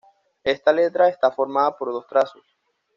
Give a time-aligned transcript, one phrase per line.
[0.43, 2.41] Esta letra está formada por dos trazos.